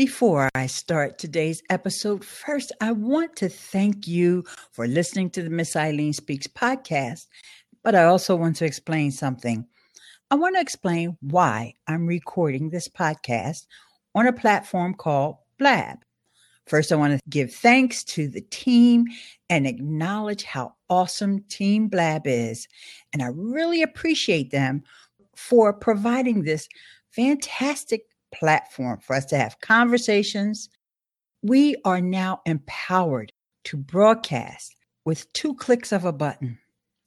[0.00, 5.50] Before I start today's episode, first, I want to thank you for listening to the
[5.50, 7.26] Miss Ileane Speaks podcast,
[7.84, 9.66] but I also want to explain something.
[10.30, 13.66] I want to explain why I'm recording this podcast
[14.14, 15.98] on a platform called Blab.
[16.66, 19.04] First, I want to give thanks to the team
[19.50, 22.66] and acknowledge how awesome Team Blab is.
[23.12, 24.82] And I really appreciate them
[25.36, 26.70] for providing this
[27.10, 30.68] fantastic platform for us to have conversations.
[31.42, 33.32] We are now empowered
[33.64, 36.58] to broadcast with two clicks of a button.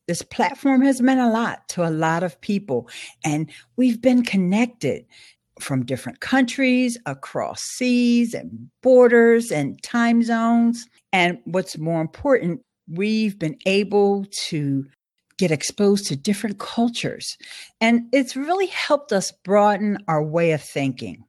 [0.08, 2.90] This platform has meant a lot to a lot of people,
[3.24, 5.06] and we've been connected
[5.60, 10.88] from different countries, across seas and borders and time zones.
[11.12, 14.86] And what's more important, we've been able to
[15.38, 17.38] get exposed to different cultures.
[17.82, 21.24] And it's really helped us broaden our way of thinking.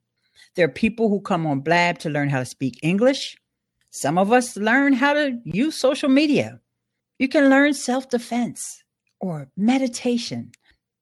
[0.55, 3.37] There are people who come on Blab to learn how to speak English.
[3.91, 6.61] Some of us learn how to use social media.
[7.19, 8.83] You can learn self defense
[9.21, 10.53] or meditation.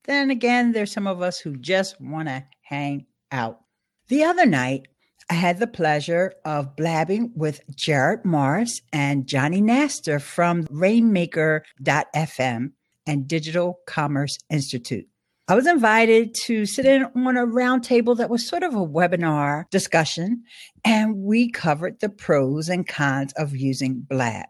[0.05, 3.61] Then again, there's some of us who just want to hang out.
[4.09, 4.89] The other night,
[5.31, 12.73] I had the pleasure of blabbing with Jerod Morris and Jonny Nastor from Rainmaker.fm
[13.07, 15.07] and Digital Commerce Institute.
[15.49, 19.69] I was invited to sit in on a roundtable that was sort of a webinar
[19.71, 20.45] discussion,
[20.85, 24.47] and we covered the pros and cons of using Blab.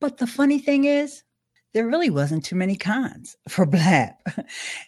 [0.00, 1.24] But the funny thing is,
[1.74, 4.14] there really wasn't too many cons for Blab.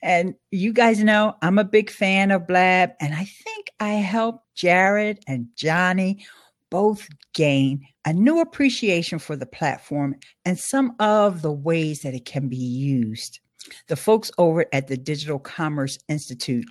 [0.02, 4.44] and you guys know I'm a big fan of Blab, and I think I helped
[4.56, 6.24] Jerod and Jonny
[6.70, 12.24] both gain a new appreciation for the platform and some of the ways that it
[12.24, 13.41] can be used.
[13.88, 16.66] The folks over at the Digital Commerce Institute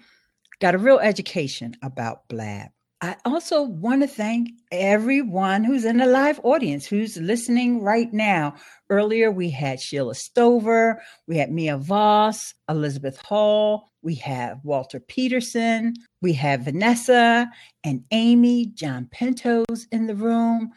[0.59, 2.69] got a real education about Blab.
[2.99, 8.55] I also want to thank everyone who's in the live audience who's listening right now.
[8.89, 15.93] Earlier, we had Sheila Stover, we had Mia Voss, Elizabeth Hall, we have Walter Peterson,
[16.23, 17.47] we have Vanessa
[17.83, 20.71] and Amy, John Pinto's in the room,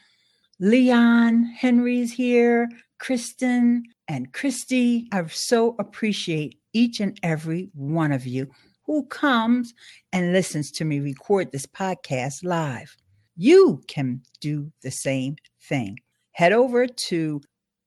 [0.58, 5.08] Leon Henry's here, Kristen and Christy.
[5.10, 8.50] I so appreciate each and every one of you
[8.90, 9.72] who comes
[10.12, 12.96] and listens to me record this podcast live.
[13.36, 16.00] You can do the same thing.
[16.32, 17.40] Head over to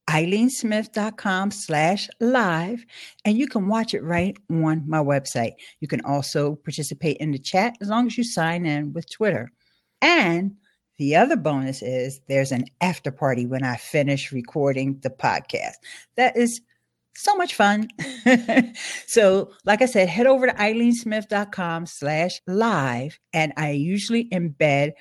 [0.09, 2.85] ileanesmith.com slash live
[3.25, 5.55] and you can watch it right on my website.
[5.81, 9.51] You can also participate in the chat as long as you sign in with Twitter.
[10.01, 10.55] And
[10.99, 15.73] the other bonus is there's an after party when I finish recording the podcast.
[16.15, 16.61] That is
[17.15, 17.89] so much fun.
[19.07, 23.19] so, like I said, head over to ileanesmith.com slash live.
[23.33, 24.93] And I usually embed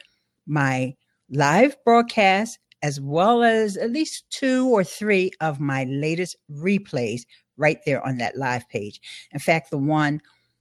[0.46, 0.94] my
[1.30, 7.22] live broadcast as well as at least two or three of my latest replays
[7.56, 9.00] right there on that live page.
[9.32, 10.20] In fact, the one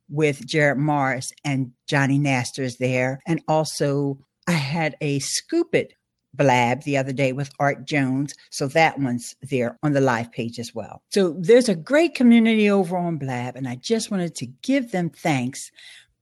[0.10, 3.20] with Jerod Morris and Jonny Nastor is there.
[3.26, 5.94] And also, I had a Scoop It
[6.34, 8.34] Blab the other day with Art Jones.
[8.50, 11.02] So that one's there on the live page as well.
[11.10, 15.10] So there's a great community over on Blab, and I just wanted to give them
[15.10, 15.72] thanks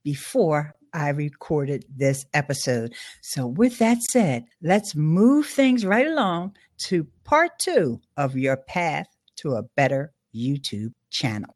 [0.04, 2.94] before I recorded this episode.
[3.22, 9.08] So, with that said, let's move things right along to part two of your path
[9.38, 11.56] to a better YouTube channel.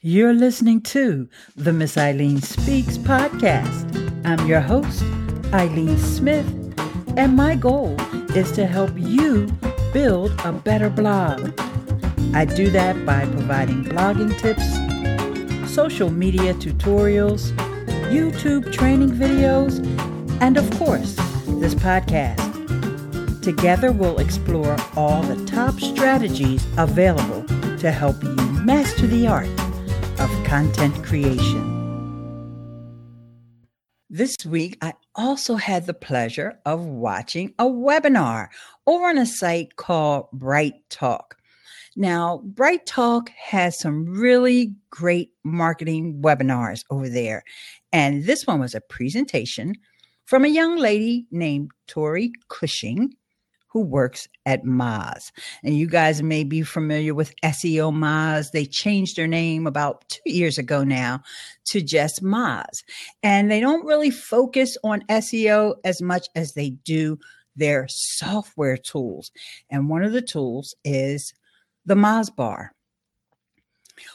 [0.00, 3.84] You're listening to the Miss Ileane Speaks podcast.
[4.24, 5.02] I'm your host,
[5.50, 6.57] Ileane Smith
[7.18, 8.00] and my goal
[8.36, 9.46] is to help you
[9.92, 11.52] build a better blog.
[12.32, 14.64] I do that by providing blogging tips,
[15.74, 17.50] social media tutorials,
[18.08, 19.84] YouTube training videos,
[20.40, 21.16] and of course,
[21.60, 22.44] this podcast.
[23.42, 27.42] Together, we'll explore all the top strategies available
[27.78, 29.48] to help you master the art
[30.20, 31.74] of content creation.
[34.08, 38.48] This week, I also had the pleasure of watching a webinar
[38.86, 41.36] over on a site called Bright Talk.
[41.96, 47.42] Now, Bright Talk has some really great marketing webinars over there.
[47.92, 49.74] And this one was a presentation
[50.24, 53.14] from a young lady named Tori Cushing
[53.68, 55.30] who works at Moz.
[55.62, 58.50] And you guys may be familiar with SEO Moz.
[58.50, 61.22] They changed their name about two years ago now
[61.66, 62.82] to just Moz.
[63.22, 67.18] And they don't really focus on SEO as much as they do
[67.56, 69.30] their software tools.
[69.70, 71.34] And one of the tools is
[71.84, 72.72] the Moz Bar.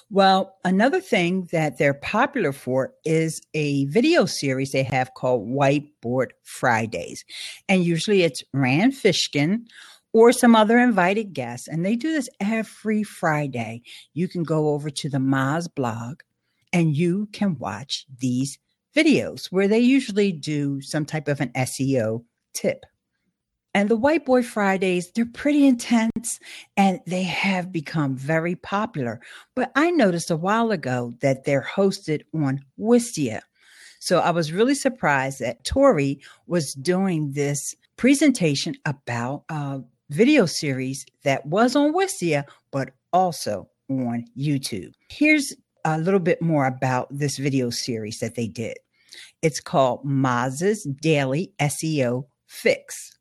[0.10, 6.32] Well, another thing that they're popular for is a video series they have called Whiteboard
[6.44, 7.24] Fridays.
[7.68, 9.66] And usually it's Rand Fishkin
[10.14, 11.68] or some other invited guests.
[11.68, 13.82] And they do this every Friday.
[14.14, 16.22] You can go over to the Moz blog
[16.72, 18.60] and you can watch these
[18.96, 22.86] videos where they usually do some type of an SEO tip.
[23.74, 26.40] And the Whiteboard Fridays, they're pretty intense
[26.78, 29.20] and they have become very popular.
[29.56, 33.42] But I noticed a while ago that they're hosted on Wistia.
[34.00, 41.06] So I was really surprised that Tori was doing this presentation about a video series
[41.24, 44.94] that was on Wistia, but also on YouTube.
[45.10, 45.54] Here's
[45.86, 48.78] a little bit more about this video series that they did.
[49.42, 53.14] It's called Moz's Daily SEO Fix.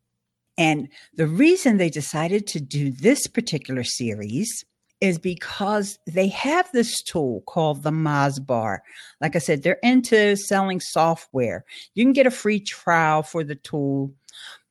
[0.58, 4.64] And the reason they decided to do this particular series
[5.00, 8.78] is because they have this tool called the Mozbar.
[9.20, 11.64] Like I said, they're into selling software.
[11.94, 14.14] You can get a free trial for the tool,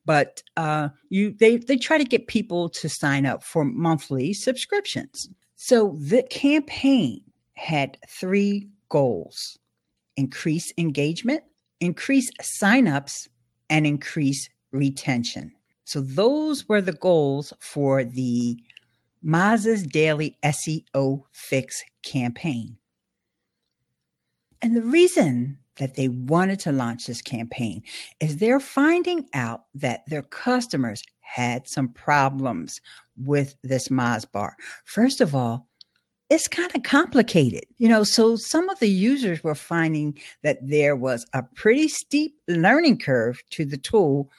[0.06, 5.28] but uh, you they they try to get people to sign up for monthly subscriptions.
[5.58, 7.22] So the campaign
[7.56, 9.58] had three goals:
[10.16, 11.44] increase engagement,
[11.82, 13.28] increase signups,
[13.70, 15.52] and increase retention.
[15.92, 18.58] So those were the goals for the
[19.22, 22.78] Moz's Daily SEO Fix campaign.
[24.62, 27.84] And the reason that they wanted to launch this campaign
[28.22, 32.80] is they're finding out that their customers had some problems
[33.18, 34.54] with this Mozbar.
[34.86, 35.68] First of all,
[36.30, 38.06] it's kind of complicated, you know.
[38.06, 43.42] So some of the users were finding that there was a pretty steep learning curve
[43.50, 44.32] to the tool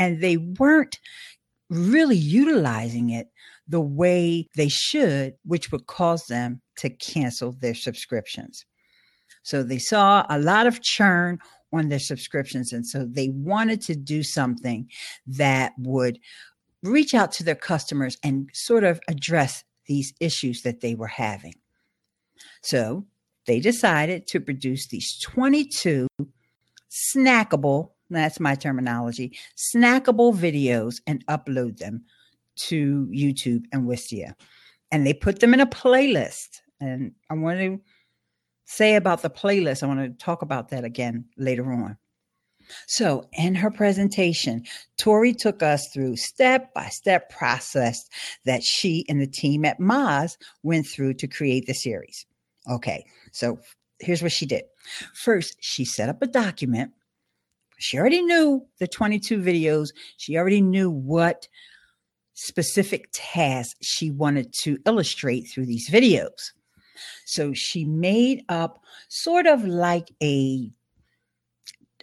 [0.00, 0.98] and they weren't
[1.68, 3.28] really utilizing it
[3.68, 8.64] the way they should, which would cause them to cancel their subscriptions.
[9.44, 11.38] So they saw a lot of churn
[11.72, 12.72] on their subscriptions.
[12.72, 14.88] And so they wanted to do something
[15.26, 16.18] that would
[16.82, 21.54] reach out to their customers and sort of address these issues that they were having.
[22.62, 23.06] So
[23.46, 26.08] they decided to produce these 22
[26.90, 32.04] snackable that's my terminology, snackable videos and upload them
[32.56, 34.34] to YouTube and Wistia.
[34.90, 36.60] And they put them in a playlist.
[36.80, 37.80] And I want to
[38.64, 41.96] say about the playlist, I want to talk about that again later on.
[42.86, 44.64] So, in her presentation,
[44.96, 48.08] Tori took us through step by step process
[48.44, 52.26] that she and the team at Moz went through to create the series.
[52.70, 53.58] Okay, so
[53.98, 54.64] here's what she did.
[55.14, 56.92] First, she set up a document
[57.80, 59.88] she already knew the 22 videos.
[60.18, 61.48] She already knew what
[62.34, 66.52] specific tasks she wanted to illustrate through these videos.
[67.24, 70.70] So she made up sort of like a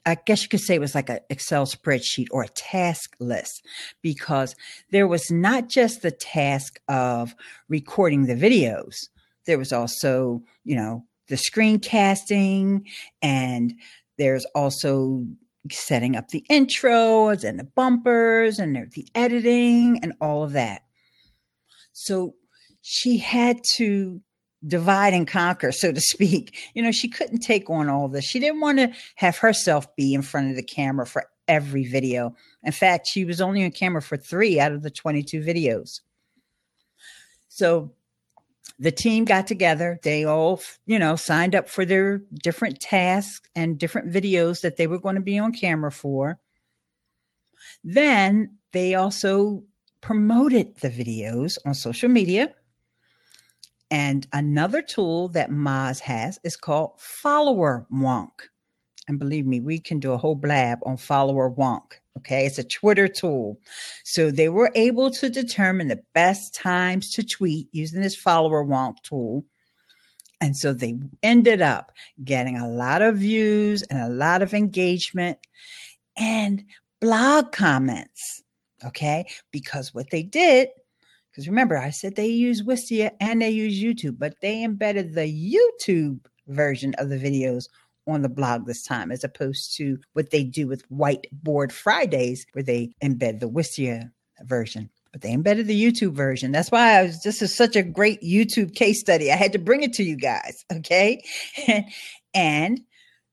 [0.06, 3.66] I guess you could say it was like an Excel spreadsheet or a task list
[4.02, 4.56] because
[4.90, 7.36] there was not just the task of
[7.68, 8.96] recording the videos.
[9.46, 12.84] There was also, you know, the screencasting
[13.22, 13.74] and
[14.18, 15.26] there's also
[15.72, 20.82] setting up the intros and the bumpers and the editing and all of that.
[21.94, 22.36] So
[22.82, 24.22] she had to
[24.66, 26.58] divide and conquer, so to speak.
[26.74, 28.26] You know, she couldn't take on all this.
[28.26, 32.36] She didn't want to have herself be in front of the camera for every video.
[32.64, 36.02] In fact, she was only on camera for three out of the 22 videos.
[37.48, 37.94] So
[38.80, 40.00] the team got together.
[40.04, 44.88] They all, you know, signed up for their different tasks and different videos that they
[44.88, 46.40] were going to be on camera for.
[47.84, 49.64] Then they also
[50.02, 52.54] promoted the videos on social media.
[53.90, 58.30] And another tool that Moz has is called Followerwonk.
[59.08, 61.84] And believe me, we can do a whole blab on Followerwonk.
[62.18, 63.60] Okay, it's a Twitter tool.
[64.04, 69.46] So they were able to determine the best times to tweet using this Followerwonk tool.
[70.42, 71.92] And so they ended up
[72.24, 75.38] getting a lot of views and a lot of engagement
[76.18, 76.64] and
[77.00, 78.44] blog comments.
[78.86, 80.70] Okay, because what they did,
[81.32, 85.22] because remember, I said they use Wistia and they use YouTube, but they embedded the
[85.22, 87.70] YouTube version of the videos
[88.08, 92.64] on the blog this time, as opposed to what they do with Whiteboard Fridays, where
[92.64, 94.12] they embed the Wistia
[94.44, 94.90] version.
[95.12, 96.52] But they embedded the YouTube version.
[96.52, 99.32] That's why I was, this is such a great YouTube case study.
[99.32, 100.66] I had to bring it to you guys.
[100.78, 101.24] Okay.
[102.34, 102.82] and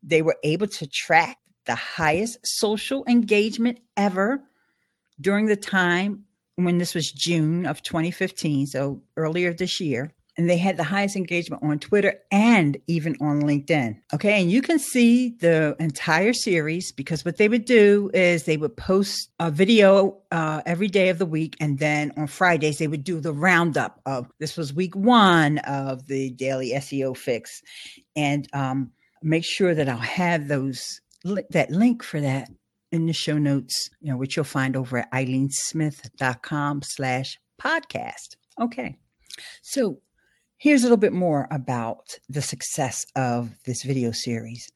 [0.02, 4.42] they were able to track the highest social engagement ever
[5.20, 6.24] during the time
[6.56, 10.12] when this was June of 2015, so earlier this year.
[10.36, 14.00] And they had the highest engagement on Twitter and even on LinkedIn.
[14.12, 14.40] Okay.
[14.40, 18.76] And you can see the entire series because what they would do is they would
[18.76, 21.56] post a video uh, every day of the week.
[21.60, 26.06] And then on Fridays, they would do the roundup of this was week one of
[26.06, 27.62] the daily SEO fix.
[28.16, 28.90] And um,
[29.22, 31.00] make sure that I'll have those
[31.50, 32.50] that link for that
[32.92, 38.36] in the show notes, you know, which you'll find over at ileanesmith.com slash podcast.
[38.60, 38.96] Okay.
[39.62, 39.98] So
[40.64, 44.72] Here's a little bit more about the success of this video series.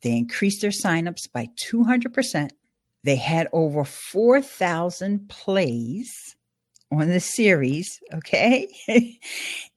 [0.00, 2.52] They increased their signups by 200%.
[3.04, 6.36] They had over 4,000 plays
[6.90, 8.66] on the series, okay?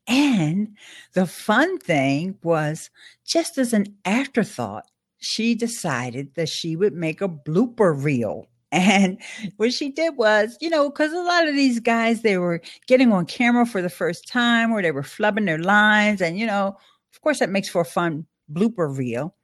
[0.07, 0.77] and
[1.11, 2.89] the fun thing was
[3.25, 4.85] just as an afterthought,
[5.17, 9.17] she decided that she would make a blooper reel and
[9.57, 13.11] what she did was, you know, because a lot of these guys, they were getting
[13.11, 16.21] on camera for the first time or they were flubbing their lines.
[16.21, 16.77] And, you know,
[17.13, 19.35] of course, that makes for a fun blooper reel.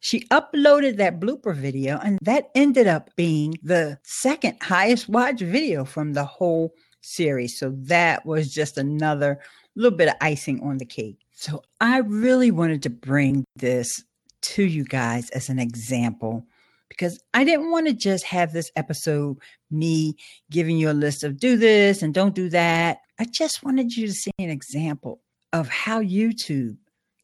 [0.00, 5.84] She uploaded that blooper video, and that ended up being the second highest watched video
[5.84, 7.56] from the whole series.
[7.56, 9.38] So that was just another
[9.76, 11.18] little bit of icing on the cake.
[11.30, 14.02] So I really wanted to bring this
[14.42, 16.46] to you guys as an example
[17.02, 19.36] because I didn't want to just have this episode
[19.72, 20.14] me
[20.52, 22.98] giving you a list of do this and don't do that.
[23.18, 25.20] I just wanted you to see an example
[25.52, 26.76] of how YouTube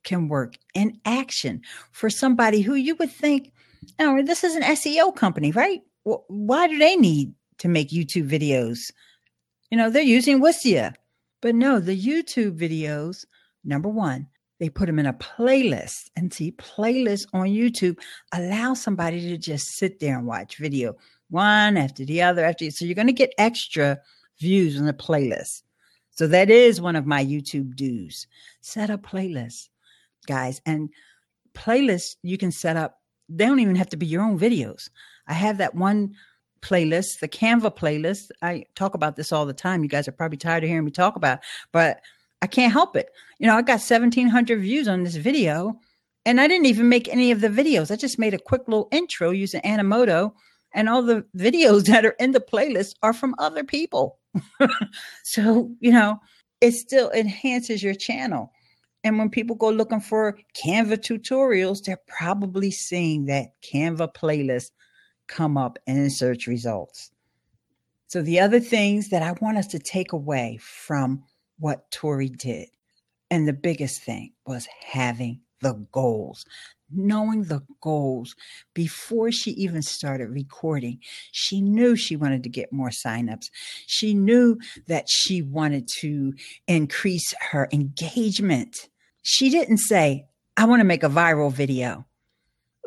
[0.02, 3.52] can work in action for somebody who you would think,
[4.00, 5.80] oh, this is an SEO company, right?
[6.02, 8.80] Why do they need to make YouTube videos?
[9.70, 10.94] You know, they're using Wistia.
[11.40, 13.24] But no, the YouTube videos,
[13.62, 14.26] number one,
[14.58, 17.98] they put them in a playlist and see playlists on YouTube
[18.32, 20.94] allow somebody to just sit there and watch video
[21.30, 23.98] one after the other after so you're going to get extra
[24.40, 25.62] views on the playlist.
[26.10, 28.26] So that is one of my YouTube dues.
[28.60, 29.68] Set up playlists,
[30.26, 30.90] guys, and
[31.54, 33.00] playlists you can set up.
[33.28, 34.90] They don't even have to be your own videos.
[35.26, 36.14] I have that one
[36.60, 38.30] playlist, the Canva playlist.
[38.42, 39.82] I talk about this all the time.
[39.82, 41.40] You guys are probably tired of hearing me talk about,
[41.72, 42.00] but
[42.42, 43.10] I can't help it.
[43.38, 45.78] You know, I got 1700 views on this video
[46.24, 47.90] and I didn't even make any of the videos.
[47.90, 50.32] I just made a quick little intro using Animoto
[50.74, 54.18] and all the videos that are in the playlist are from other people.
[55.24, 56.18] so, you know,
[56.60, 58.52] it still enhances your channel.
[59.04, 64.70] And when people go looking for Canva tutorials, they're probably seeing that Canva playlist
[65.28, 67.10] come up in search results.
[68.08, 71.22] So, the other things that I want us to take away from
[71.58, 72.68] what Tori did.
[73.30, 76.44] And the biggest thing was having the goals,
[76.90, 78.34] knowing the goals
[78.74, 80.98] before she even started recording.
[81.32, 83.50] She knew she wanted to get more signups.
[83.86, 86.34] She knew that she wanted to
[86.66, 88.88] increase her engagement.
[89.22, 92.06] She didn't say, I want to make a viral video.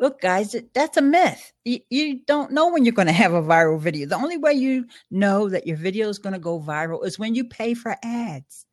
[0.02, 1.52] Look, guys, that's a myth.
[1.64, 4.08] You, don't know when you're going to have a viral video.
[4.08, 7.36] The only way you know that your video is going to go viral is when
[7.36, 8.66] you pay for ads.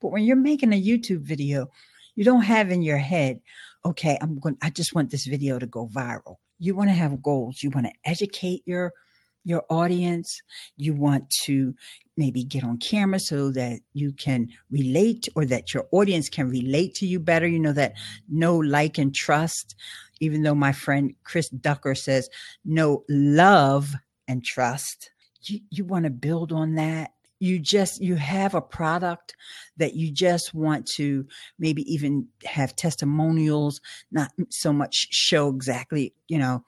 [0.00, 1.68] But when you're making a YouTube video,
[2.16, 3.38] you don't have in your head,
[3.84, 6.38] okay, I'm going I just want this video to go viral.
[6.58, 7.62] You want to have goals.
[7.62, 8.92] You want to educate your
[9.44, 10.42] your audience.
[10.76, 11.74] You want to
[12.16, 16.94] maybe get on camera so that you can relate or that your audience can relate
[16.96, 17.46] to you better.
[17.46, 17.94] You know that
[18.28, 19.76] no like and trust,
[20.20, 22.28] even though my friend Chris Ducker says
[22.64, 23.94] no love
[24.28, 25.10] and trust.
[25.42, 27.12] You, you want to build on that?
[27.40, 29.34] You just you have a product
[29.78, 31.26] that you just want to
[31.58, 33.80] maybe even have testimonials
[34.12, 36.64] not so much show exactly you know.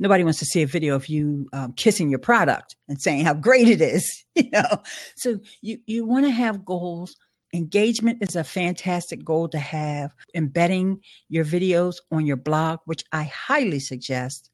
[0.00, 3.32] Nobody wants to see a video of you um, kissing your product and saying how
[3.32, 4.82] great it is you know?
[5.16, 7.16] So you you want to have goals
[7.54, 13.22] engagement is a fantastic goal to have embedding your videos on your blog which i
[13.22, 14.50] highly suggest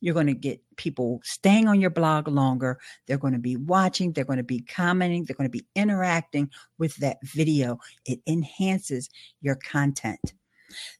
[0.00, 2.78] you're going to get people staying on your blog longer.
[3.06, 6.50] They're going to be watching, they're going to be commenting, they're going to be interacting
[6.78, 7.78] with that video.
[8.04, 9.08] It enhances
[9.40, 10.34] your content.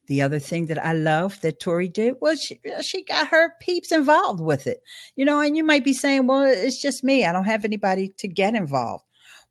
[0.06, 3.52] The other thing that I love that Tori did was she, uh, she, got her
[3.60, 4.80] peeps involved with it.
[5.16, 7.24] You know, and you might be saying, well, it's just me.
[7.24, 9.04] I don't have anybody to get involved.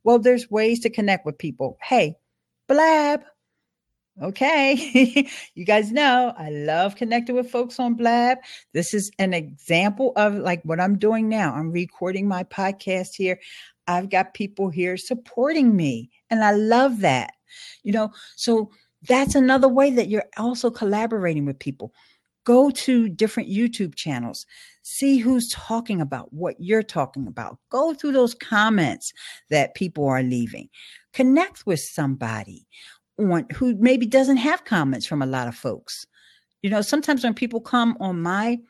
[0.06, 1.76] Well, there's ways to connect with people.
[1.82, 2.14] Hey,
[2.68, 3.24] blab,
[4.22, 5.28] Okay.
[5.54, 8.38] you guys know I love connecting with folks on Blab.
[8.72, 11.52] This is an example of like what I'm doing now.
[11.52, 13.38] I'm recording my podcast here.
[13.88, 17.32] I've got people here supporting me, and I love that.
[17.82, 18.70] You know, so
[19.06, 21.92] that's another way that you're also collaborating with people.
[22.44, 24.46] Go to different YouTube channels.
[24.88, 27.58] See who's talking about what you're talking about.
[27.70, 29.12] Go through those comments
[29.50, 30.68] that people are leaving.
[31.12, 32.68] Connect with somebody
[33.18, 36.06] on who maybe doesn't have comments from a lot of folks.
[36.62, 38.60] You know, sometimes when people come on my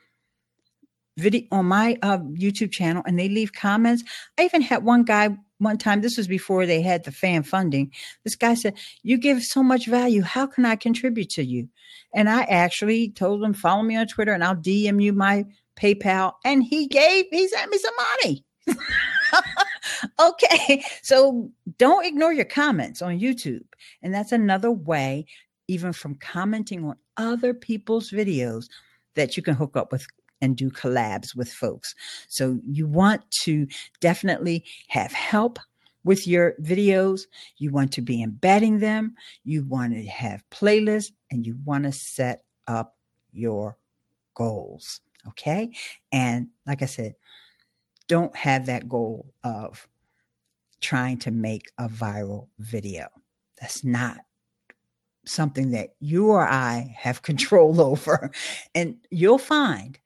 [1.18, 4.02] video on my uh, YouTube channel and they leave comments,
[4.38, 7.92] I even had one guy one time, this was before they had the fan funding.
[8.24, 10.22] This guy said, You give so much value.
[10.22, 11.68] How can I contribute to you?
[12.14, 15.44] And I actually told him, Follow me on Twitter and I'll DM you my
[15.76, 16.34] PayPal.
[16.44, 18.44] And he gave, he sent me some money.
[20.20, 20.84] okay.
[21.02, 23.64] So don't ignore your comments on YouTube.
[24.02, 25.26] And that's another way,
[25.68, 28.66] even from commenting on other people's videos,
[29.14, 30.06] that you can hook up with
[30.42, 31.94] and do collabs with folks.
[32.28, 33.66] So you want to
[34.00, 35.58] definitely have help
[36.04, 37.22] with your videos.
[37.56, 39.14] You want to be embedding them.
[39.44, 42.96] You want to have playlists and you want to set up
[43.32, 43.78] your
[44.34, 45.00] goals.
[45.28, 45.70] Okay.
[46.12, 47.14] And like I said,
[48.08, 49.88] don't have that goal of
[50.80, 53.08] trying to make a viral video.
[53.60, 54.18] That's not
[55.26, 58.30] something that you or I have control over.
[58.74, 59.98] And you'll find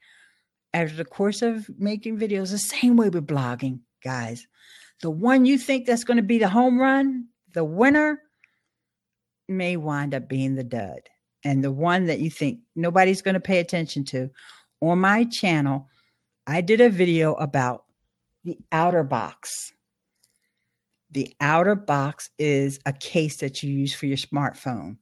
[0.72, 4.46] after the course of making videos, the same way with blogging, guys.
[5.02, 8.20] The one you think that's going to be the home run, the winner,
[9.48, 11.00] may wind up being the dud.
[11.42, 14.30] And the one that you think nobody's going to pay attention to.
[14.80, 15.88] On my channel,
[16.46, 17.84] I did a video about
[18.44, 19.72] the outer box.
[21.10, 24.96] The outer box is a case that you use for your smartphone.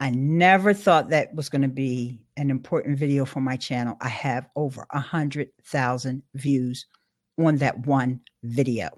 [0.00, 3.96] I never thought that was going to be an important video for my channel.
[4.00, 6.86] I have over a hundred thousand views
[7.38, 8.88] on that one video.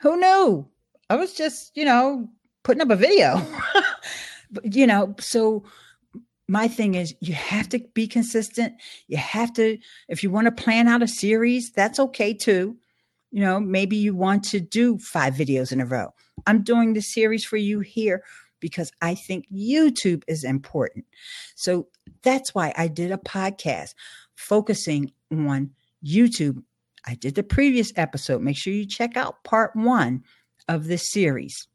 [0.00, 0.68] Who knew?
[1.08, 2.28] I was just, you know,
[2.62, 3.40] putting up a video.
[4.62, 5.64] you know, so
[6.48, 8.74] my thing is you have to be consistent.
[9.08, 12.76] You have to, if you want to plan out a series, that's okay too.
[13.30, 16.14] You know, maybe you want to do five videos in a row.
[16.46, 18.22] I'm doing the series for you here
[18.60, 21.06] because I think YouTube is important.
[21.56, 21.88] So
[22.22, 23.94] that's why I did a podcast
[24.36, 25.70] focusing on
[26.06, 26.62] YouTube.
[27.06, 28.42] I did the previous episode.
[28.42, 30.22] Make sure you check out part one
[30.68, 31.66] of this series.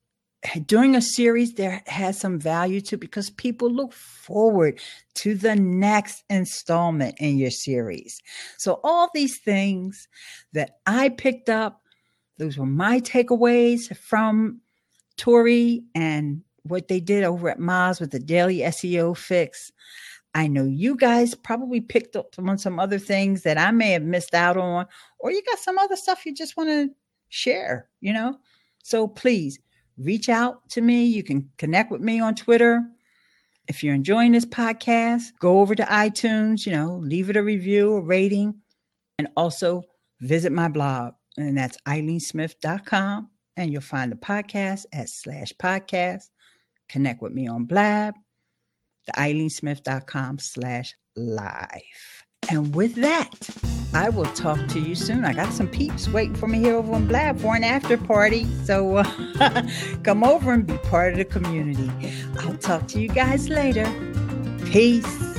[0.65, 4.79] Doing a series there has some value to because people look forward
[5.15, 8.21] to the next installment in your series.
[8.57, 10.07] So all these things
[10.53, 11.81] that I picked up,
[12.37, 14.61] those were my takeaways from
[15.17, 19.73] Tori and what they did over at Moz with the daily SEO fix.
[20.35, 24.03] I know you guys probably picked up on some other things that I may have
[24.03, 24.85] missed out on,
[25.19, 26.89] or you got some other stuff you just want to
[27.27, 28.37] share, you know?
[28.83, 29.59] So please
[29.99, 31.05] reach out to me.
[31.05, 32.83] You can connect with me on Twitter.
[33.67, 37.93] If you're enjoying this podcast, go over to iTunes, you know, leave it a review,
[37.93, 38.55] a rating,
[39.19, 39.83] and also
[40.21, 41.13] visit my blog.
[41.37, 43.29] And that's ileanesmith.com.
[43.57, 46.23] And you'll find the podcast at slash podcast
[46.89, 48.15] connect with me on Blab,
[49.05, 52.25] the ileanesmith.com slash live.
[52.49, 55.25] And with that, I will talk to you soon.
[55.25, 58.45] I got some peeps waiting for me here over in Blab for an after party.
[58.63, 59.67] So uh,
[60.03, 61.89] come over and be part of the community.
[62.39, 63.91] I'll talk to you guys later.
[64.65, 65.38] Peace.